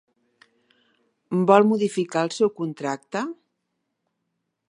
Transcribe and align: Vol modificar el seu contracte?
Vol 1.51 1.67
modificar 1.73 2.25
el 2.29 2.33
seu 2.37 2.51
contracte? 2.63 3.25